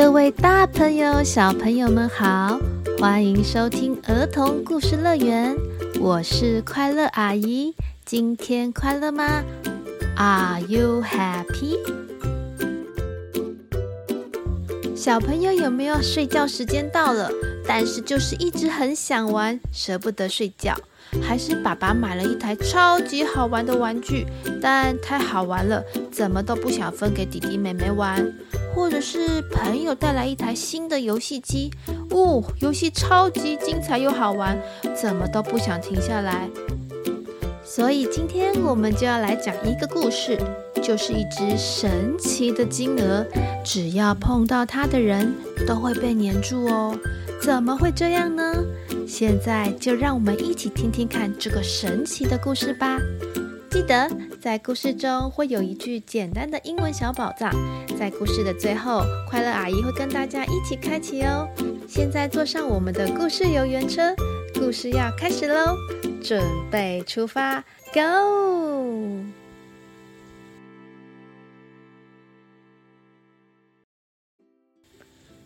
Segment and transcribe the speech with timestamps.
[0.00, 2.56] 各位大朋友、小朋友们好，
[3.00, 5.56] 欢迎收听儿童故事乐园，
[5.98, 7.74] 我是快乐阿姨。
[8.04, 9.42] 今天快乐吗
[10.16, 11.80] ？Are you happy？
[14.94, 17.28] 小朋友有没有睡觉时间到了？
[17.66, 20.76] 但是就是一直很想玩，舍不得睡觉。
[21.20, 24.24] 还是爸爸买了一台超级好玩的玩具，
[24.62, 28.24] 但太好玩了，怎么都不想分给弟弟妹妹玩。
[28.78, 31.68] 或者是朋友带来一台新的游戏机，
[32.10, 34.56] 哦，游戏超级精彩又好玩，
[34.94, 36.48] 怎么都不想停下来。
[37.64, 40.38] 所以今天我们就要来讲一个故事，
[40.80, 43.26] 就是一只神奇的金鹅，
[43.64, 45.34] 只要碰到它的人
[45.66, 46.96] 都会被黏住哦。
[47.42, 48.54] 怎么会这样呢？
[49.08, 52.96] 现在就让我们一起听听看这个神奇的故事吧。
[53.70, 54.10] 记得
[54.40, 57.52] 在故事中会有一句简单的英文小宝藏，
[57.98, 61.48] 在故事的最后，快乐阿姨会跟大家一起开启哦。
[61.88, 64.14] 现在坐上我们的故事游园车，
[64.54, 65.76] 故事要开始喽，
[66.22, 66.40] 准
[66.70, 69.24] 备出发，Go！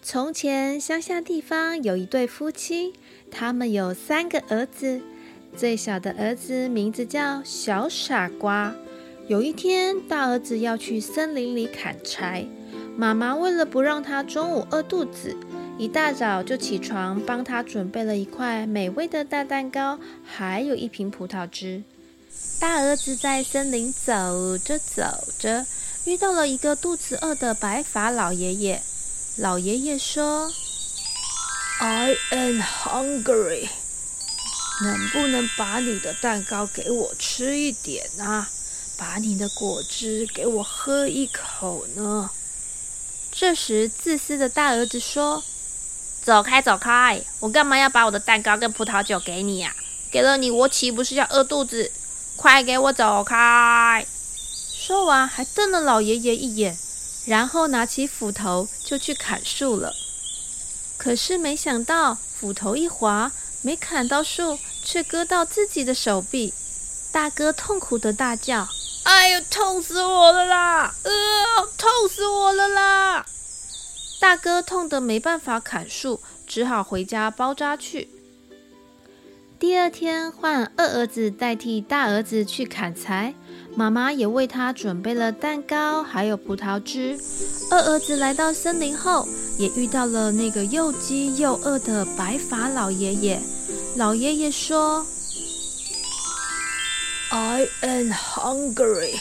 [0.00, 2.92] 从前乡下地方有一对夫妻，
[3.28, 5.02] 他们有三个儿子。
[5.56, 8.72] 最小的儿子名字叫小傻瓜。
[9.28, 12.46] 有一天，大儿子要去森林里砍柴，
[12.96, 15.36] 妈妈为了不让他中午饿肚子，
[15.76, 21.82] 一大早就起床帮他准备了一块美味的大蛋糕，还有一瓶葡萄汁。
[22.60, 25.02] 大儿子在森林走着走
[25.40, 25.66] 着，
[26.04, 28.80] 遇到了一个肚子饿的白发老爷爷。
[29.38, 30.48] 老爷爷说
[31.80, 33.66] ：“I am hungry。”
[34.84, 38.48] 能不能把你的蛋糕给我吃一点啊？
[38.96, 42.30] 把你的果汁给我喝一口呢？
[43.30, 45.44] 这时，自私的大儿子说
[46.24, 47.22] ：“走开，走开！
[47.40, 49.74] 我干嘛要把我的蛋糕跟葡萄酒给你呀？
[50.10, 51.92] 给了你，我岂不是要饿肚子？
[52.36, 54.06] 快给我走开！”
[54.74, 56.76] 说完，还瞪了老爷爷一眼，
[57.26, 59.94] 然后拿起斧头就去砍树了。
[60.96, 63.32] 可是没想到，斧头一滑。
[63.62, 66.54] 没砍到树，却割到自己的手臂。
[67.10, 68.68] 大哥痛苦的大叫
[69.06, 70.92] ：“哎呦，痛死我了啦！
[71.04, 71.12] 呃，
[71.78, 73.24] 痛死我了啦！”
[74.20, 78.08] 大哥痛得没办法砍树，只好回家包扎去。
[79.60, 83.32] 第二天，换二儿子代替大儿子去砍柴，
[83.76, 87.16] 妈妈也为他准备了蛋糕，还有葡萄汁。
[87.70, 93.40] 二儿子来到森林后，也遇到了那个又饥又饿的白发老爷爷。
[93.94, 95.06] 老爷爷说
[97.28, 99.18] ：“I am hungry，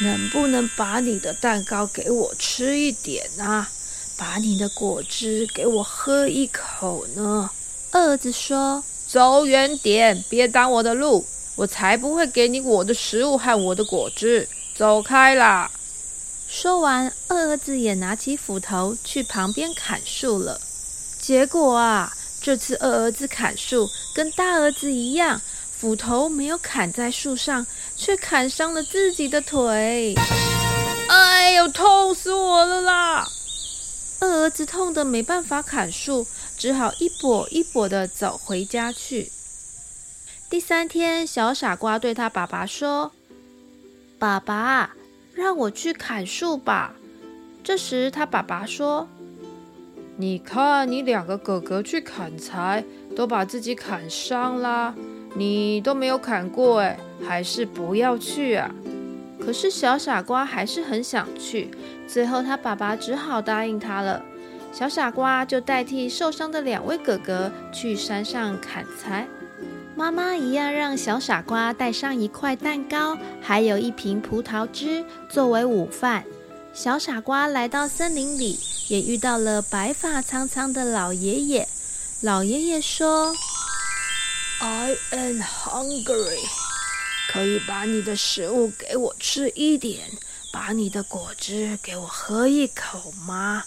[0.00, 3.70] 能不能把你的蛋糕给我吃一点啊？
[4.16, 7.50] 把你的果汁给我喝一口呢？”
[7.92, 15.70] 二儿子说：“走远点，别挡我的路，我才不会给你我的食物和我的果汁，走开啦！”
[16.48, 20.60] 说完，二儿子也拿起斧头去旁边砍树了。
[21.20, 22.12] 结果啊。
[22.44, 25.40] 这次二儿子砍树跟大儿子一样，
[25.82, 27.66] 斧头没有砍在树上，
[27.96, 30.14] 却砍伤了自己的腿。
[31.08, 33.26] 哎呦，痛死我了啦！
[34.20, 36.24] 二儿子痛得没办法砍树，
[36.56, 39.32] 只好一跛一跛地走回家去。
[40.48, 43.10] 第三天，小傻瓜对他爸爸说
[44.20, 44.94] ：“爸爸，
[45.34, 46.94] 让我去砍树吧。”
[47.64, 49.08] 这时，他爸爸说。
[50.16, 52.84] 你看，你两个哥哥去砍柴，
[53.16, 54.94] 都把自己砍伤啦。
[55.34, 58.70] 你都没有砍过，哎，还是不要去啊。
[59.40, 61.70] 可是小傻瓜还是很想去，
[62.06, 64.22] 最后他爸爸只好答应他了。
[64.72, 69.26] 小傻瓜就代替受伤的两位哥哥去山上砍柴，
[69.96, 76.24] 妈妈一样让小傻瓜带上一块蛋糕，还有一瓶葡萄汁作为午饭。
[76.72, 78.58] 小傻瓜来到森林里，
[78.88, 81.68] 也遇到了白发苍苍的老爷爷。
[82.22, 83.34] 老爷爷说
[84.62, 86.38] ：“I am hungry，
[87.32, 90.08] 可以把你的食物给我吃一点，
[90.52, 93.64] 把你的果汁给我喝一口吗？”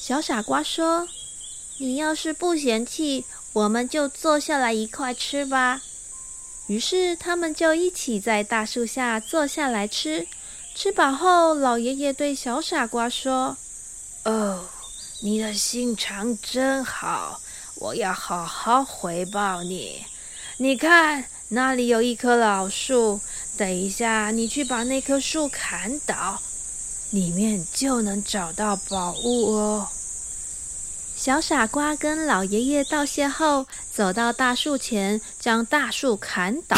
[0.00, 1.08] 小傻瓜说
[1.78, 5.82] ：“你要是不嫌弃，我们就坐下来一块吃吧。”
[6.68, 10.28] 于是他们就一起在大树下坐下来吃。
[10.76, 13.56] 吃饱后，老爷爷对小傻瓜说
[14.24, 14.64] ：“哦，
[15.22, 17.40] 你的心肠真好，
[17.76, 20.04] 我要好好回报你。
[20.58, 23.20] 你看，那里有一棵老树，
[23.56, 26.40] 等一下你去把那棵树砍倒。”
[27.12, 29.88] 里面就能找到宝物哦。
[31.14, 36.76] 小傻瓜跟老爷爷道谢后，走到大树前，将大树砍倒。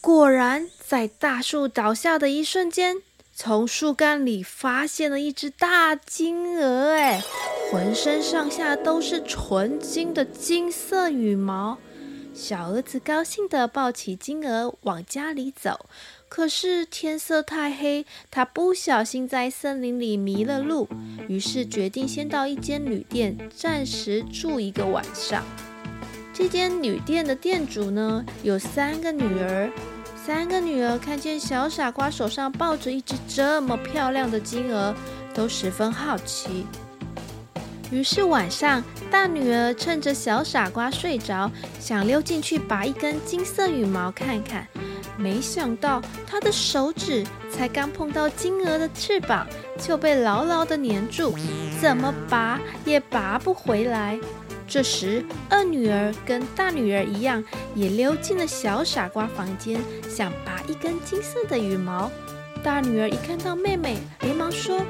[0.00, 2.96] 果然，在大树倒下的一瞬间，
[3.36, 7.20] 从树干里发现了一只大金鹅，哎，
[7.68, 11.76] 浑身上下都是纯金的金色羽毛。
[12.32, 15.86] 小儿子高兴地抱起金鹅往家里走，
[16.28, 20.88] 可是天色太黑，他不小心在森林里迷了路，
[21.28, 25.44] 于是决定先到一间旅店暂时住一个晚上。
[26.32, 29.70] 这间旅店的店主呢，有三个女儿，
[30.26, 34.94] 三个女儿看见小傻瓜手上抱着一只这么漂亮的金鹅，
[35.34, 36.64] 都十分好奇。
[37.90, 44.66] 于是晚上，大女儿趁着小傻瓜睡着，想溜进去拔一根金色羽毛看看。
[45.18, 47.22] 没想到她的手指
[47.52, 49.46] 才刚碰到金鹅的翅膀，
[49.78, 51.34] 就被牢牢地粘住，
[51.82, 54.18] 怎么拔也拔不回来。
[54.74, 57.44] 这时，二女儿跟大女儿一样，
[57.76, 62.10] 也溜进了小傻瓜房间，想拔一根金色的羽毛。
[62.60, 64.84] 大女儿一看到妹妹，连忙说。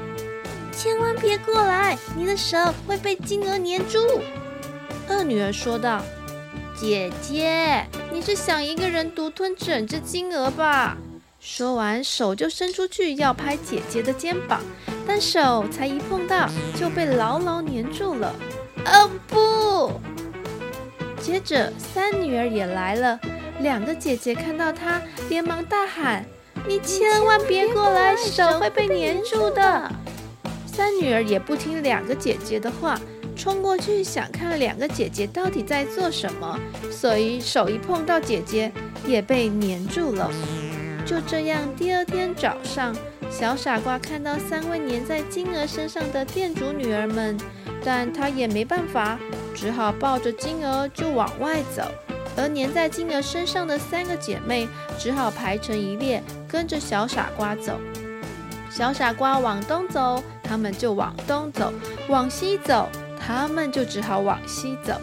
[0.71, 3.99] 千万别过来，你的手会被金鹅粘住。
[5.07, 6.01] 二女儿说道
[6.75, 10.97] ：“姐姐，你是想一个人独吞整只金鹅吧？”
[11.39, 14.61] 说完，手就伸出去要拍姐姐的肩膀，
[15.05, 18.35] 但手才一碰到，就被牢牢粘住了。
[18.85, 19.99] 哦不！
[21.21, 23.19] 接着，三女儿也来了，
[23.59, 26.25] 两个姐姐看到她，连忙大喊
[26.67, 29.91] ：“你千万别过来，手会被粘住的。
[30.65, 32.99] ”三女儿也不听两个姐姐的话，
[33.35, 36.59] 冲过去想看两个姐姐到底在做什么，
[36.91, 38.71] 所以手一碰到姐姐
[39.05, 40.29] 也被黏住了。
[41.05, 42.95] 就这样，第二天早上，
[43.31, 47.37] 小傻瓜看到三位黏在金鹅身上的店主女儿们，
[47.85, 49.19] 但他也没办法，
[49.53, 51.83] 只好抱着金鹅就往外走。
[52.35, 54.67] 而黏在金鹅身上的三个姐妹
[54.99, 57.79] 只好排成一列，跟着小傻瓜走。
[58.69, 61.71] 小傻瓜往东走，他们就往东走；
[62.09, 64.99] 往西走，他们就只好往西走。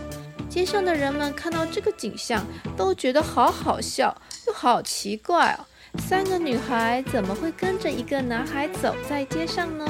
[0.51, 2.45] 街上的人们看到这个景象，
[2.77, 4.15] 都觉得好好笑，
[4.47, 5.65] 又好奇怪哦。
[6.01, 9.87] 三个女孩怎么会跟着一个男孩走在街上呢？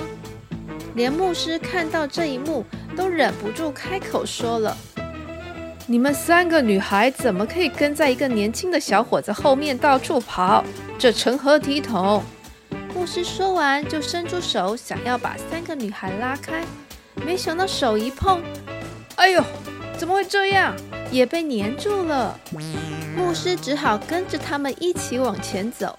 [0.94, 2.64] 连牧师看到这一幕，
[2.96, 4.76] 都忍不住开口说了
[5.86, 10.64] ：“你们三个女孩怎么可以跟在一个年轻的小伙子后面到处跑？
[10.98, 12.22] 这成何体统？”
[12.94, 16.62] 牧师说完，就伸出手想要把三个女孩拉开，
[17.24, 18.42] 没想到手一碰，
[19.16, 19.42] 哎呦，
[19.96, 20.74] 怎么会这样？
[21.10, 22.38] 也被粘住了。
[23.16, 25.98] 牧师只好跟着他们一起往前走。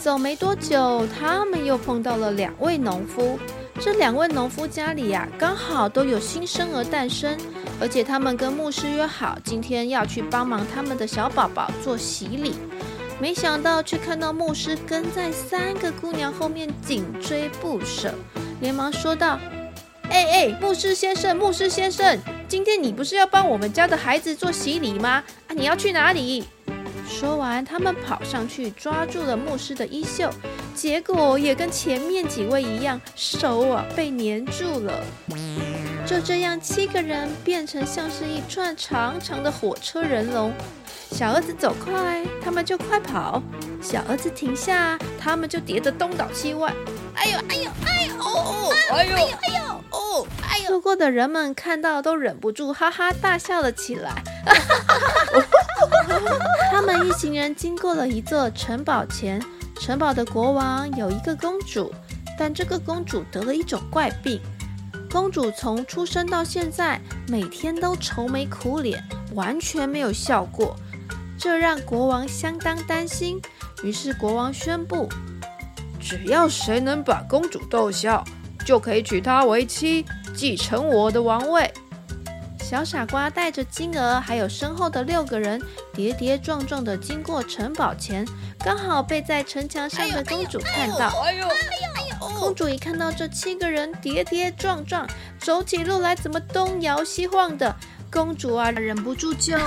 [0.00, 3.38] 走没多久，他们又碰到了两位农夫。
[3.80, 7.38] 这两位农夫家里呀，刚好都有新生儿诞生，
[7.80, 12.54] 而且他们跟牧师约好，今天要去帮忙他们的小宝宝做洗礼。
[13.20, 18.12] 没想到，却看到牧师跟在三个姑娘后面紧追不舍，
[18.60, 19.38] 连忙说道
[20.10, 25.22] ：“哎哎，牧师先生，牧师先生，今天你不是要帮我们家的孩子做洗礼吗？
[25.46, 26.44] 啊，你要去哪里？”
[27.08, 30.30] 说完，他们跑上去抓住了牧师的衣袖，
[30.74, 35.02] 结果也跟前面几位一样，手啊被粘住了。
[36.06, 40.52] 就这样，七个人变成像是一串长长的火车人龙。
[41.10, 43.42] 小儿子走快，他们就快跑；
[43.82, 46.72] 小儿子停下，他们就跌得东倒西歪。
[47.14, 48.72] 哎呦哎呦哎呦哦！
[48.92, 49.20] 哎呦哎
[49.58, 50.26] 呦哦！
[50.42, 50.70] 哎呦！
[50.70, 54.22] 路过的人们看到都忍不住哈哈大笑了起来。
[56.70, 59.42] 他们一行人经过了一座城堡前，
[59.80, 61.92] 城堡的国王有一个公主，
[62.38, 64.40] 但这个公主得了一种怪病。
[65.10, 69.02] 公主从出生到现在，每天都愁眉苦脸，
[69.34, 70.76] 完全没有笑过。
[71.38, 73.40] 这让国王相当担心，
[73.82, 75.08] 于是国王宣布：
[75.98, 78.22] 只要谁能把公主逗笑，
[78.66, 81.72] 就可以娶她为妻，继承我的王位。
[82.60, 85.62] 小傻瓜带着金鹅，还有身后的六个人，
[85.98, 88.24] 跌跌撞撞地经过城堡前，
[88.60, 91.08] 刚好被在城墙上的公主看到。
[91.24, 91.48] 哎呦！
[92.38, 95.04] 公主一看到这七个人跌跌撞撞，
[95.40, 97.74] 走起路来怎么东摇西晃的，
[98.12, 99.58] 公主啊，忍不住就。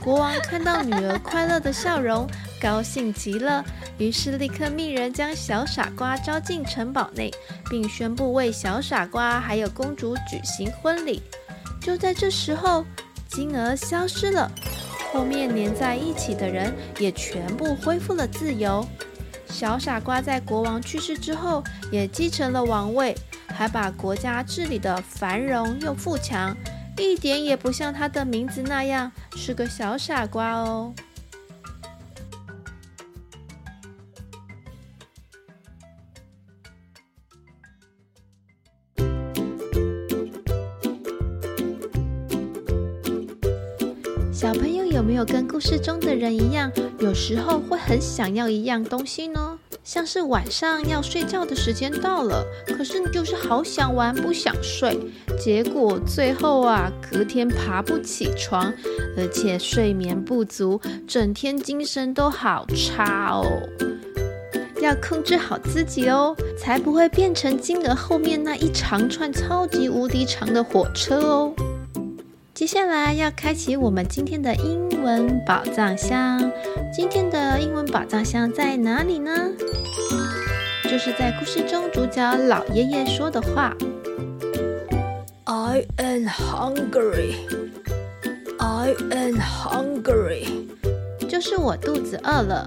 [0.00, 2.24] 国王看到女儿快乐的笑容，
[2.62, 3.64] 高兴极了，
[3.98, 7.32] 于是立刻命人将小傻瓜招进城堡内，
[7.68, 11.20] 并宣布为小傻瓜还有公主举行婚礼。
[11.80, 12.84] 就在这时候，
[13.28, 14.50] 金额消失了，
[15.12, 18.84] 后面连在一起的人也全部恢复了自由。
[19.50, 23.14] 小傻瓜在国王去世之后，也继承了王位，
[23.46, 26.56] 还把国家治理得繁荣又富强，
[26.96, 30.92] 一点也不像他的名字那样是个小傻瓜哦。
[45.18, 46.70] 有跟故事中的人一样，
[47.00, 49.58] 有时候会很想要一样东西呢？
[49.82, 54.96] 像是晚上要睡觉的时间到了，可是你就是好想玩，不想睡，
[55.36, 58.72] 结果最后啊，隔天爬不起床，
[59.16, 63.44] 而且睡眠不足，整天精神都好差哦。
[64.80, 71.52] 要控制好自己哦，才不会变成金额后面那一长串超级无敌长的火车哦。
[72.58, 76.50] 接下来要开启我们今天的英文宝藏箱。
[76.92, 79.30] 今天的英文宝藏箱在哪里呢？
[80.82, 83.76] 就是在故事中主角老爷爷说的话
[85.44, 87.34] ：“I am hungry.
[88.58, 90.48] I am hungry.”
[91.28, 92.66] 就是我肚子饿了。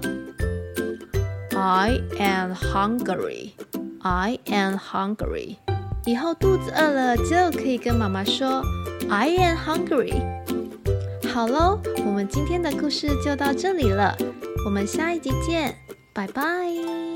[1.54, 3.50] I am hungry.
[4.00, 5.56] I am hungry.
[6.04, 8.62] 以后肚子饿了就可以跟妈妈说。
[9.10, 10.14] I am hungry。
[11.32, 14.16] 好喽，我们今天的故事就到这里了，
[14.64, 15.74] 我们下一集见，
[16.12, 17.11] 拜拜。